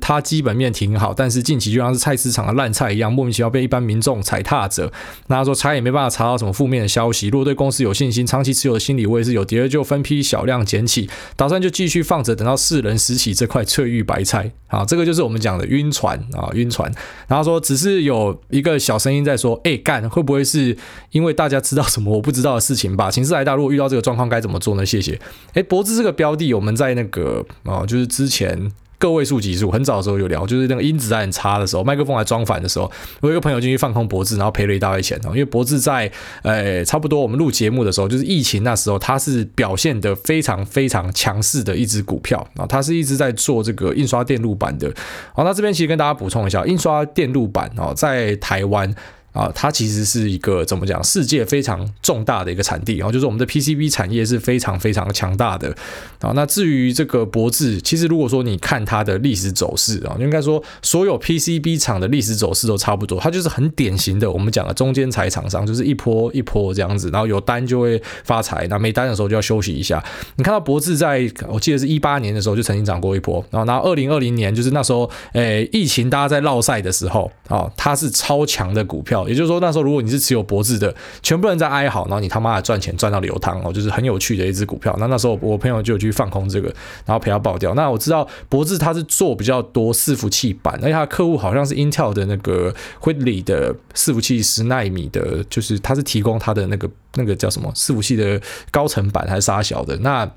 [0.00, 4.92] 他基本面挺好，但是近期就像是菜市场的烂菜一样，莫名其妙被一般民众踩踏着。
[5.28, 7.28] 那他说查也没办法查到什么负面的消息。
[7.28, 14.50] 如果对公司有信心，长期持有的心理我也是有，跌了就分批小量捡起，打算就继续放着，等到世人拾起这块翠玉白菜。
[14.66, 16.90] 啊，这个就是我们讲的晕船啊，晕船。
[17.28, 20.76] 然后说只是有一个小声音在说，哎，干会不会是
[21.10, 23.08] 因为大家知道什么我不知道的事情吧？
[23.10, 24.84] 情势来大，如果遇到这个状况该怎么做呢？
[24.84, 25.20] 谢谢。
[25.52, 28.71] 哎，博智这个标的，我们在那个啊，就是之前。
[29.02, 32.88] 个位数级数，很早的时候有聊，就是那个音质在很差的时候，麦克风还装反的时候，
[33.20, 35.30] 我有一个朋友进去放空博智，然后赔了一大堆钱哦。
[35.30, 36.10] 因为博智在
[36.42, 44.92] 呃差不多我们录节目的时候，就是疫情那时候，它是表现得非常非常强势的一只股票啊，它是一直在做这个印刷电路板的。
[45.34, 48.94] 好，那这边其实跟大家补充一下，印刷电路板哦，在台湾。
[49.32, 51.02] 啊，它其实是一个怎么讲？
[51.02, 55.74] 世界非常重大的一个产地，然后就是我们的 PCB 产业是非常非常强大的。
[56.20, 70.04] 啊，那至于这个博智，其实如果说你看它的历史走势啊，应该说所有 PCB 厂的历史走势都差不多，它就是很典型的我们讲的中间材厂商，就是一波一波这样子，然后有单就会发财，那没单的时候就要休息一下。
[70.36, 79.21] 你看到博智在我记得是一八年的时候就曾经涨过一波，然后然后二零二零年就是那时候，诶，疫情大家在绕赛的时候啊，它是超强的股票。
[79.28, 84.94] 也就是说，那时候如果你是持有博智的，全部人在哀嚎，然后你他妈的赚钱赚到流汤哦，就是很有趣的一只股票。
[84.98, 86.68] 那那时候我朋友就有去放空这个，
[87.04, 87.74] 然后赔他爆掉。
[87.74, 100.30] 那我知道博智他是做比较多伺服器板，而且他的客户好像是 Intel 的那个 Whitley 的伺服器十纳米的，就是他是提供他的那个那个叫什么伺服器的高层板还是杀小的那。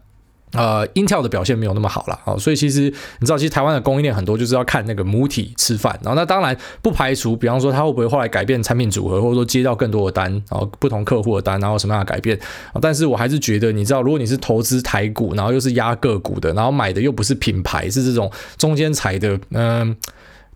[0.56, 2.82] 呃，Intel 的表现没有那么好了啊，所以其实
[3.20, 12.40] 你知道，其实台湾的供应链很多就是要看那个母体吃饭，然后那当然不排除，比方说他会不会后来改变产品组合，或者说接到更多的单，然后不同客户的单，然后什么样的改变？
[12.82, 19.96] 但是我还是觉得，你知道，如果你是投资台股，然后又是压个股的，然后买的又不是品牌，是这种中间材的，嗯、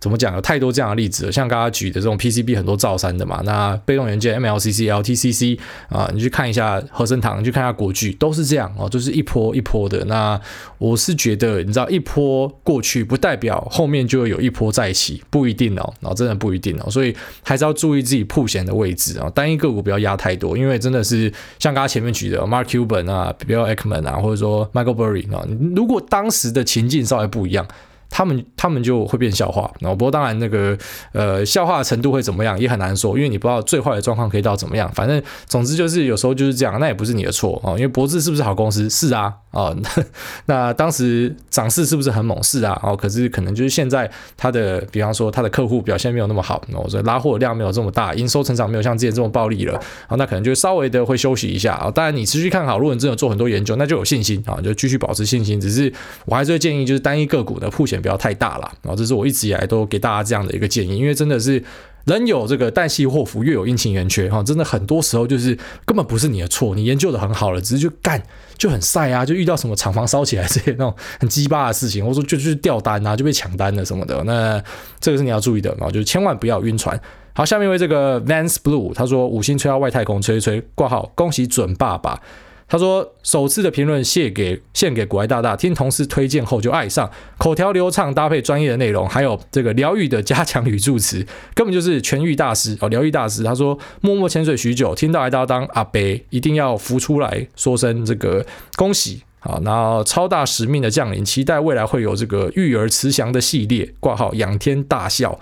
[0.00, 0.34] 怎么讲？
[0.34, 5.58] 有太多这样的例子了，像刚刚举的这种 PCB 很多造山的嘛，那被动元件 MLCC、LTCC
[5.90, 10.02] 啊，你去看一下和生堂，去看一下国巨，都是这样哦，就是一波一波的。
[10.06, 10.40] 那
[10.78, 27.66] 我是觉得，你知道，一波过去不代表后面就会有一波再起，不一定哦，然后真的不一定哦，所以还是要注意自己曝险的位置啊，单一个股不要压太多，因为真的是像刚刚前面举的 Mark Cuban 啊、Bill Ackman 啊，或者说 Michael Burry 啊，如果当时的情境稍微不一样。
[28.10, 30.76] 他们他们就会变笑话，然后不过当然那个
[31.12, 34.90] 呃笑话的程度会怎么样也很难说，因为你不知道最坏的状况可以到怎么样。
[34.92, 37.72] 反正总之就是有时候就是这样，那也不是你的错啊。
[37.72, 38.90] 因为博智是不是好公司？
[38.90, 39.74] 是啊啊。
[40.46, 42.42] 那，当时涨势是不是很猛？
[42.42, 42.78] 是啊。
[42.82, 49.78] 哦，可是可能就是现在它的，比方说它的客户表现没有那么好，哦，所以拉货量没有这么大，营收成长没有像之前这么暴力了。
[50.08, 51.90] 啊，那可能就稍微的会休息一下啊。
[51.90, 55.60] 当然你持续看好，如果你真的做很多研究，那就有信心啊，就继续保持信心。
[55.60, 55.92] 只是
[56.24, 57.99] 我还是会建议，就是单一个股的曝险。
[58.00, 61.62] 不要太大了，然后这是我一直以来都给大家这样的一个建议，因为真的是
[62.06, 68.22] 人有这个旦夕祸福，月有阴晴圆缺哈，真的很多时候就是根本不是你的错，你研究的很好了，只是就干
[68.56, 74.62] 就很晒啊，就遇到什么厂房烧起来这些那种很鸡巴的事情，或者说就去掉单啊，就被抢单了什么的，那
[74.98, 76.98] 这个是你要注意的，然后就千万不要晕船。
[77.32, 82.20] 好，下面为这个 Vance Blue 他说五星吹到外太空吹一吹挂号，恭喜准爸爸。
[82.70, 99.60] 他说：“首次的评论献给献给国外大大，听同事推荐后就爱上，口条流畅，搭配专业的内容，还有这个疗愈的加强语助词，根本就是痊愈大师哦，疗愈大师。”他说：“默默潜水许久，听到还要当阿伯，一定要浮出来说声这个恭喜啊！
[99.64, 105.36] 然后超大使命的降临，期待未来会有这个育儿慈祥的系列挂号，仰天大笑。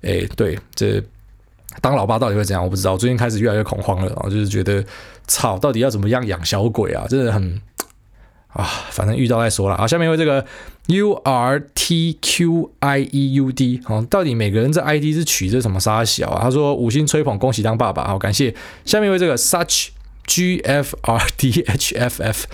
[0.00, 1.00] 哎，对，这
[1.80, 2.62] 当老爸到底会怎样？
[2.62, 2.96] 我不知道。
[2.96, 4.84] 最近开始越来越恐慌了啊，就是觉得。”
[5.28, 7.06] 操，到底要怎么样养小鬼啊？
[7.08, 7.62] 真的很
[8.48, 9.86] 啊，反正遇到再说了啊。
[9.86, 10.44] 下面为这个
[10.88, 16.40] U R T Q I E U D，哦，到底每个人这 ID 是取这什么沙小啊？
[16.42, 18.52] 他说五星吹捧，恭喜当爸爸，好感谢。
[18.84, 19.90] 下面为这个 Such
[20.26, 22.46] G F R D H F F。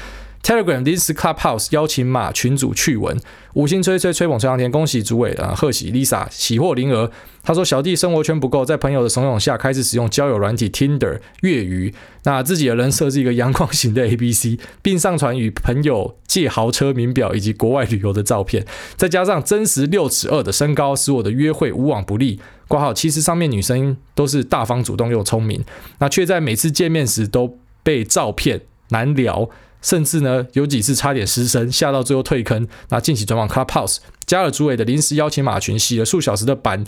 [0.49, 3.21] Telegram 临时 Clubhouse 邀请码群主趣闻，
[3.53, 5.53] 五星吹吹吹捧吹上天，恭喜主委啊！
[5.55, 7.11] 贺喜 Lisa 喜获麟儿。
[7.43, 11.93] 他说小弟生活圈不够，在朋友的怂恿下开始使用交友软体 Tinder 月余。
[12.23, 18.65] 那自己的人设是一个阳光型的 ABC，并上传与朋友借豪车名表以及国外旅游的照片，
[18.97, 22.41] 再加上真实六尺二的身高，使我的约会无往不利。
[22.67, 25.63] 挂号其实上面女生都是大方主动又聪明，
[25.99, 29.51] 那却在每次见面时都被照片难聊。
[29.81, 32.67] 甚至呢，有几次差点失身，吓到最后退坑。
[32.89, 36.85] 那近期转往 Clubhouse，加了诸位的临时邀请码群，洗了数小时的板，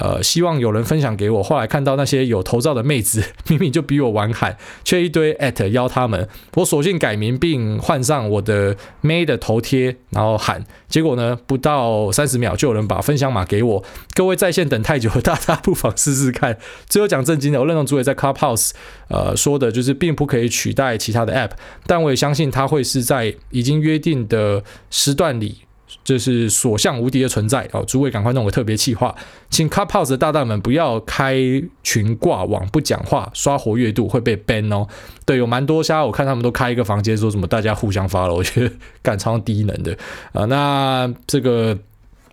[0.00, 1.42] 呃，希望有人分享给我。
[1.42, 10.64] 后来看到那些有头照的妹子， 明明就比我晚喊，却一堆艾特邀他们，我索性改名并换上我的妹的头贴，然后喊。
[10.88, 13.84] 结果呢，不到三十秒就有人把分享码给我。
[14.14, 16.56] 各位在线等太久了，大家不妨试试看。
[16.88, 18.70] 最后讲正经的，我认同主委在 Clubhouse
[19.08, 21.50] 呃说的，就是并不可以取代其他的 App，
[21.86, 25.58] 但我也相信它会是在已经约定的时段里。
[26.02, 27.84] 就是所向无敌的存在哦！
[27.86, 29.14] 诸位赶快弄个特别企划，
[29.48, 31.36] 请 Clubhouse 的大大们不要开
[31.82, 34.86] 群挂网不讲话，刷活跃度会被 ban 哦。
[35.24, 39.96] 对，有蛮多虾，我看他们都开一个房间，说什么大家互相发了，我觉得干超低能的
[40.32, 41.78] 啊、那这个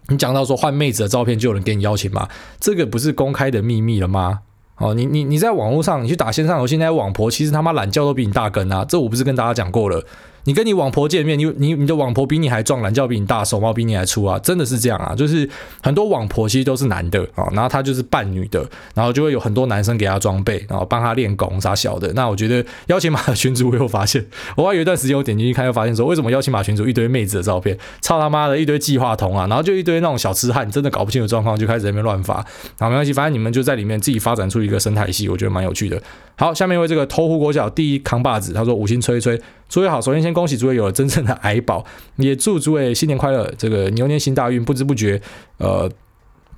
[0.08, 2.28] 你讲到说换妹子的照片就有人给你邀请吗？
[2.60, 4.40] 这个不是公开的秘密了吗？
[4.78, 8.86] 哦，你你你在网络上你去打线上游戏，那些网婆其实他妈懒觉都比你大根啊！
[8.86, 10.06] 这我不是跟大家讲过了？
[10.48, 14.40] 你跟你网婆见面，你你你的网婆比你还壮，懒觉比你大，手毛比你还粗啊！
[14.40, 15.14] 真的是这样啊！
[15.14, 15.48] 就是
[15.84, 22.14] 很多网婆其实都是男的啊，然后他就是扮女的，然后就会有很多男生给他装备，然后帮他练功啥小的。
[22.14, 32.36] 那我觉得邀请码的群主我有发现， 我还有一段时间我点进去看，又发现说为什么邀请码群主一堆妹子的照片，操他妈的一堆计划筒啊，然后就一堆那种小痴汉，真的搞不清楚状况，就开始在那边乱发。
[32.80, 36.02] 好，没关系，反正你们就在里面自己发展出一个生态系，我觉得蛮有趣的。
[36.38, 45.22] 好，下面一位这个偷湖国小第一扛把子，他说五星吹吹，诸位好，首先先恭喜诸位有了真正的矮宝，也祝诸位新年快乐，这个牛年行大运，不知不觉，
[45.58, 45.90] 呃，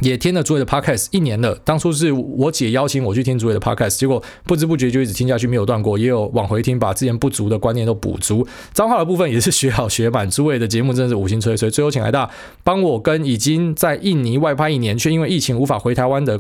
[0.02, 12.30] 也听了诸位的 podcast 一年了，当初是我姐邀请我去听诸位的 podcast，结果不知不觉就一直听下去，没有断过，也有往回听，把之前不足的观念都补足，脏话的部分也是学好学满，诸位的节目真的是五星吹吹，最后请来大
[12.64, 16.40] 帮我跟已经在印尼外派一年，却因为疫情无法回台湾的。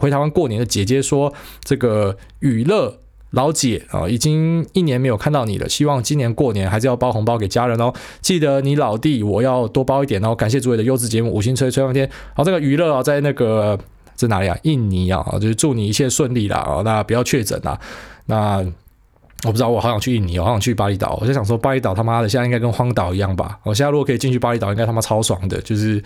[0.00, 1.34] 回台湾过年的姐姐说
[1.64, 3.00] ：“这个娱乐
[3.32, 7.92] 老姐啊，已经一年没有看到你了，希望今年过年还是要包红包给家人哦。
[8.22, 10.34] 记得你老弟，我要多包一点哦。
[10.34, 12.08] 感谢诸位的优质节目，五星吹吹上天。
[12.34, 13.78] 好，这个娱乐啊，在那个
[14.14, 14.56] 在哪里啊？
[14.62, 17.78] 印尼啊，就是祝你一切顺利啦啊，那不要确诊啦。
[18.26, 18.64] 那
[19.44, 21.18] 我不知道，我好想去印尼，我好想去巴厘岛。
[21.20, 23.58] 我就想说，巴厘岛他妈的现在应该跟荒岛一样吧？
[23.62, 26.02] 我现在如果可以进去巴厘岛，应该他妈超爽的，就是。”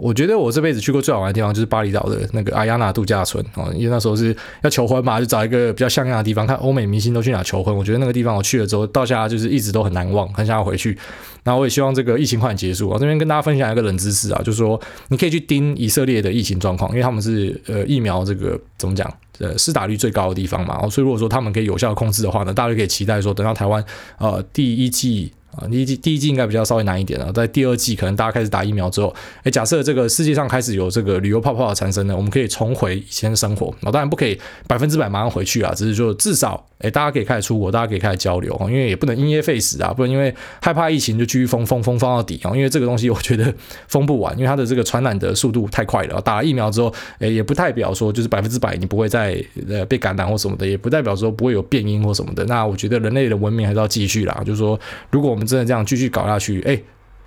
[0.00, 6.46] 我觉得我这辈子去过最好玩的地方就是巴厘岛的那个阿亚纳度假村哦，因为那时候是要求婚嘛，就找一个比较像样的地方。
[6.46, 10.96] 看欧美明星都去哪求婚，我觉得那个地方我去了之后，到现在就是一直都很难忘，很想要回去。
[11.42, 12.88] 然后我也希望这个疫情快点结束。
[12.88, 23.84] 我这边跟大家分享一个冷知识啊，就是说你可以去盯以色列的疫情状况，因为他们是呃疫苗这个怎么讲呃施打率最高的地方嘛，所以如果说他们可以有效控制的话呢，大家可以期待说等到台湾
[24.18, 25.32] 呃第一季。
[25.58, 33.74] 啊，第一季第一季应该比较稍微难一点了，在第二季可能大家开始打疫苗之后，哎，假设这个世界上开始有这个旅游泡泡的产生呢，我们可以重回以前的生活。
[33.80, 43.52] 那当然不可以百分之百马上回去啊，只是说至少诶，大家可以开始出国，大家可以开始交流，因为也不能因噎废食啊，不能因为害怕疫情就继续封封封封到底啊，因为这个东西我觉得
[43.88, 46.20] 封不完，因为它的这个传染的速度太快了。
[46.20, 52.44] 打了疫苗之后，诶，也不代表说就是百分之百你不会再呃被感染或什么的，也不代表说不会有变因或什么的。
[52.44, 54.78] 那我觉得人类的文明还是要继续啦，就是说
[55.10, 56.28] 如果我们真的这样继续搞。
[56.28, 56.78] 下去，哎，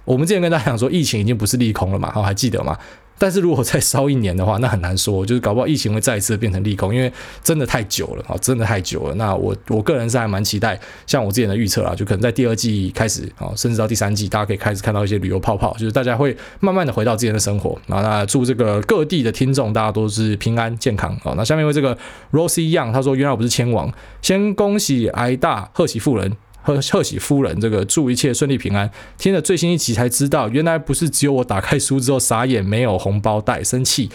[0.06, 2.78] 我们之前跟大家讲说，疫情已经不是利空了嘛，好，还记得吗？
[3.22, 7.14] 但是如果再烧一年的话，那很难说， 就是搞不好疫情会再一次变成利空，因为
[7.44, 9.14] 真的太久了啊，真的太久了。
[9.14, 17.80] 那我我个人是还蛮期待，像我之前的预测啦，就可能在第二季开始啊，甚至到第三季，大家可以开始看到一些旅游泡泡，就是大家会慢慢的回到之前的生活。
[17.88, 21.16] 啊那祝这个各地的听众大家都是平安健康。
[21.24, 21.96] 啊，那下面为这个
[22.32, 23.94] Rosie Young 他说，原来我不是千王，
[24.24, 26.36] 先恭喜挨大贺喜富人。
[26.62, 28.90] 贺 贺喜夫人，这个祝一切顺利平安。
[29.18, 34.10] 听了最新一集才知道，原来不是只有我打开书之后傻眼，没有红包袋，生气。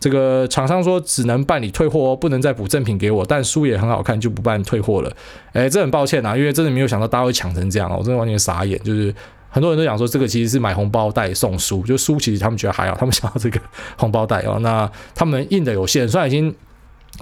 [0.00, 5.16] 这个厂商说只能办理退货哦，不能再补赠品给我，但书也很好看，就不办退货了。
[5.52, 8.76] 哎，这很抱歉啊，因为真的没有想到大家会抢成这样哦，我真的完全傻眼。
[8.82, 9.14] 就是
[9.48, 13.60] 很多人都想说，这个其实是买红包袋送书，就书其实他们觉得还好，他们想要这个
[13.96, 14.58] 红包袋哦。
[14.60, 16.52] 那他们印的有限，虽然已经。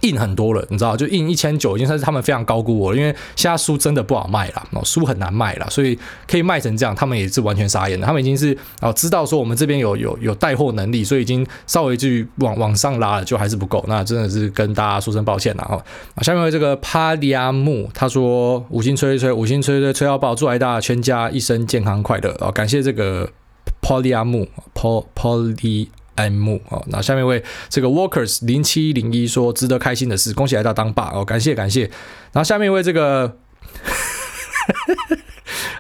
[0.03, 2.97] 印很多了，你知道，就印一千九，已经算是他们非常高估我了。
[2.97, 8.07] 因为现在书真的不好卖了，书很难卖了，所以可以卖成这样，他们也是完全傻眼的。
[8.07, 13.85] 他们已经是哦，知道说我们这边有有有带货能力，所以已经稍微去往往上拉了，就还是不够。
[13.89, 15.83] 那真的是跟大家说声抱歉了哈。
[16.23, 22.51] 下面这个帕利亚木他说五星吹吹，五星吹吹吹到爆，祝爱大全家一生健康快乐哦。
[22.51, 23.31] 感谢这个
[23.83, 24.11] 帕利
[26.25, 31.83] 亚木，Paul Paul M 哦，那下面一位这个 Walkers 零七零一说值得开心的事，恭喜来到当爸哦，感谢感谢。
[32.33, 33.37] 然后下面一位这个，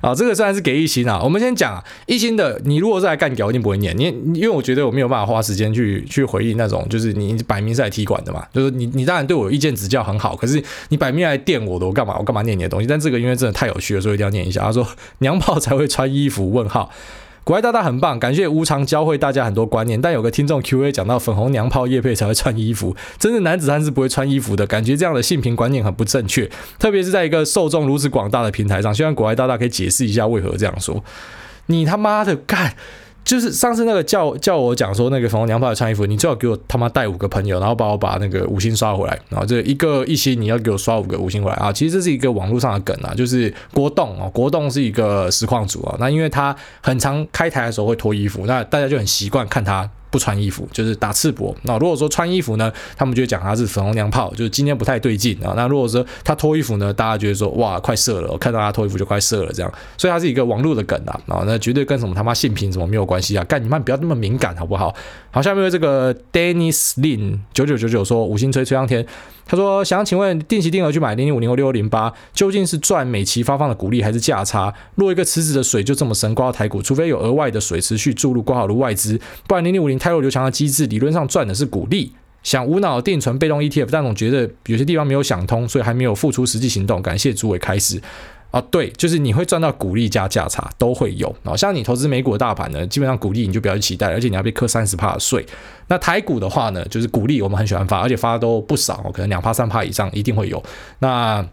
[0.00, 12.86] 啊， 这个虽然是给一星啊，我们先讲啊，一星的，你如果是来干屌，一定不会念，你因为我觉得我没有办法花时间去去回应那种，就是你摆明是来踢馆的嘛，就是你你当然对我有意见指教很好，可是你摆明来电我的，我干嘛我干嘛念你的东西？
[12.86, 14.62] 但这个因为真的太有趣了，所以一定要念一下。
[14.62, 14.86] 他说
[15.18, 16.50] 娘炮才会穿衣服？
[16.50, 16.90] 问号。
[17.50, 20.00] 国外大大很棒，感谢无偿教会大家很多观念。
[20.00, 26.48] 但有个听众 Q A 讲到粉红娘炮业配才会穿衣服，真的男子汉是不会穿衣服的，感觉这样的性平观念很不正确，
[26.78, 28.94] 特别是在一个受众如此广大的平台上。
[28.94, 31.02] 希望国外大大可以解释一下为何这样说。
[31.66, 32.72] 你他妈的干！
[33.24, 41.72] 就是上次那个叫叫我讲说那个粉红娘炮穿衣服，你最好给我他妈带五个朋友，然后帮我把那个五星刷回来，然后这一个一星你要给我刷五个五星回来啊！
[41.72, 49.88] 其实这是一个网络上的梗啊，就是国栋哦，国栋是一个实况组啊，那因为他很常开台的时候会脱衣服，那大家就很习惯看他。
[50.10, 51.54] 不穿衣服就是打赤膊。
[51.62, 55.54] 那如果说穿衣服呢，他们就讲他是粉红娘炮，就是今天不太对劲啊。
[55.56, 59.72] 那如果说他脱衣服呢，大家觉得说哇快射了，我看到他脱衣服就快射了这样。
[59.96, 63.44] 所以他是一个网络的梗啊，啊那绝对跟什么他妈性平什么没有关系啊。
[63.44, 64.94] 干你妈不要那么敏感好不好？
[65.30, 69.06] 好，下面这个 Dennis Lin 九九九九说五星吹吹上天。
[69.46, 74.72] 他说：“想请问，定期定额去买零零五零或六六零八，究竟是赚美期发放的股利，还是价差？
[74.94, 82.12] 若一个池子的水就这么深刮到台股，除非有额外的水持续注入挂好的外资，不然零零五零泰弱留强的机制，理论上赚的是股利。
[82.42, 87.02] 想无脑定存被动 ETF，但总觉得有些地方没有想通，所以还没有付出实际行动。
[87.02, 88.00] 感谢诸位开始。”
[88.50, 91.56] 啊，对，就是你会赚到股利加价差都会有啊。
[91.56, 95.46] 像你投资美股的大盘呢，基本上股利你就不要去期待，而且你要被扣三十趴的税。
[95.86, 100.60] 那台股的话呢，就是股利我们很喜欢发，而且发都不少，可能两趴三趴以上一定会有。
[100.98, 101.46] 那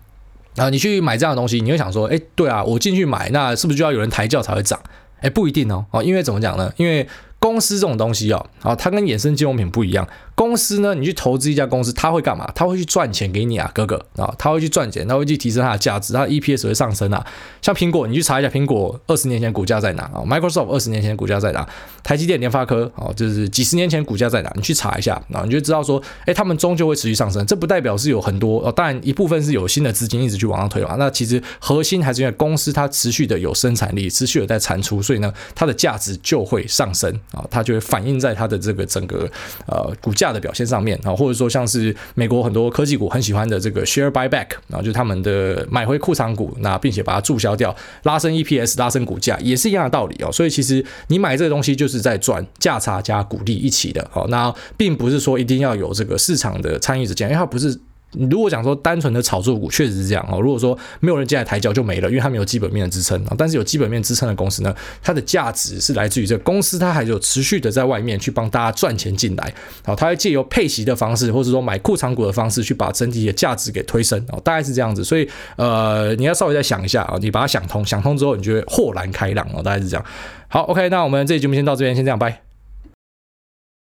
[0.56, 4.80] 啊，你去买这样的东西，你会想说，哎，对啊，我进去买，那是不是就要有人抬轿才会涨？
[5.22, 5.86] 哎，不一定哦。
[5.92, 6.74] 哦，因为怎么讲呢？
[6.78, 7.08] 因为
[7.40, 10.08] 公司这种东西哦，啊，它跟衍生金融品不一样。
[10.34, 12.48] 公司呢，你去投资一家公司，他会干嘛？
[12.54, 17.26] 他会去赚钱给你啊，哥哥啊，他会去赚钱，他会去提升它的价值，它的 EPS 会上升啊。
[17.60, 21.68] 像苹果，你去查一下苹果二十年前股价在哪啊？Microsoft 二十年前股价在哪？
[22.04, 24.52] 台积电、联发科啊，就是几十年前股价在哪？
[24.56, 27.44] 你去查一下啊，你就知道说，哎，他们终究会持续上升。
[27.48, 30.96] 这不代表是有很多哦，当然一部分是有新的资金一直去往上推嘛。
[31.00, 39.30] 那其实核心还是因为公司它持续的有生产力，持续有在产出，所以呢，它的价值就会上升啊，它就会反映在它的这个整个
[39.68, 40.98] 呃股价的表现上面。
[41.04, 50.32] 啊，或者说像是美国很多科技股很喜欢的这个 share buyback，然后就是他们的买回库藏股，那并且把它注销掉，拉升 EPS，拉升股价，也是一样的道理哦。
[50.32, 57.80] 所以其实你买这个东西就是在赚价差加股利一起的，好，那并不是说一定要有这个市场的参与者进来，因为它不是。
[58.14, 60.40] 如果讲说单纯的炒作股，确实是这样哦。
[60.40, 63.36] 如果说没有人进来抬轿就没了，因为它没有基本面的支撑啊。
[63.38, 69.54] 但是有基本面支撑的公司呢，它的价值是来自于这个公司，它还有持续的在外面去帮大家赚钱进来。
[69.84, 74.40] 好，它会借由配息的方式，或者说买库藏股的方式，去把整体的价值给推升哦。
[74.44, 75.04] 大概是这样子。
[75.04, 79.62] 所以呃，你要稍微再想一下啊，你把它想通，想通之后，你就会豁然开朗哦。
[79.62, 80.06] 大概是这样。
[80.48, 82.47] 好，OK，那我们这期节目先到这边，先这样，拜。